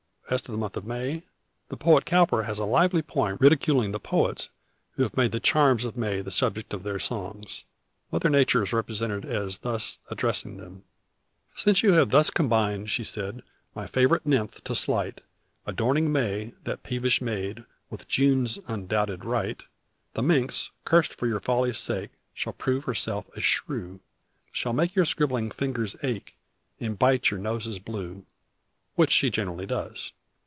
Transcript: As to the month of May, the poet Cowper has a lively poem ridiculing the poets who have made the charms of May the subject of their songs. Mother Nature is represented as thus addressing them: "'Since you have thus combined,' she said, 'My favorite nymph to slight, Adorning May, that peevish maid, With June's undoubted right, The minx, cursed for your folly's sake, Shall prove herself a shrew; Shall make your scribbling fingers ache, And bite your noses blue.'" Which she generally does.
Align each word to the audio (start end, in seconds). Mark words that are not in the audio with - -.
As 0.31 0.41
to 0.43 0.51
the 0.53 0.57
month 0.57 0.77
of 0.77 0.85
May, 0.85 1.23
the 1.67 1.75
poet 1.75 2.05
Cowper 2.05 2.43
has 2.43 2.57
a 2.57 2.63
lively 2.63 3.01
poem 3.01 3.35
ridiculing 3.41 3.89
the 3.89 3.99
poets 3.99 4.47
who 4.91 5.03
have 5.03 5.17
made 5.17 5.33
the 5.33 5.41
charms 5.41 5.83
of 5.83 5.97
May 5.97 6.21
the 6.21 6.31
subject 6.31 6.73
of 6.73 6.83
their 6.83 6.99
songs. 6.99 7.65
Mother 8.13 8.29
Nature 8.29 8.63
is 8.63 8.71
represented 8.71 9.25
as 9.25 9.57
thus 9.57 9.97
addressing 10.09 10.55
them: 10.55 10.85
"'Since 11.57 11.83
you 11.83 11.91
have 11.95 12.11
thus 12.11 12.29
combined,' 12.29 12.89
she 12.89 13.03
said, 13.03 13.43
'My 13.75 13.87
favorite 13.87 14.25
nymph 14.25 14.63
to 14.63 14.73
slight, 14.73 15.19
Adorning 15.67 16.09
May, 16.13 16.53
that 16.63 16.81
peevish 16.81 17.21
maid, 17.21 17.65
With 17.89 18.07
June's 18.07 18.57
undoubted 18.69 19.25
right, 19.25 19.61
The 20.13 20.23
minx, 20.23 20.71
cursed 20.85 21.13
for 21.13 21.27
your 21.27 21.41
folly's 21.41 21.77
sake, 21.77 22.11
Shall 22.33 22.53
prove 22.53 22.85
herself 22.85 23.29
a 23.35 23.41
shrew; 23.41 23.99
Shall 24.53 24.71
make 24.71 24.95
your 24.95 25.03
scribbling 25.03 25.51
fingers 25.51 25.97
ache, 26.03 26.37
And 26.79 26.97
bite 26.97 27.31
your 27.31 27.39
noses 27.41 27.79
blue.'" 27.79 28.23
Which 28.95 29.11
she 29.11 29.29
generally 29.29 29.65
does. 29.65 30.13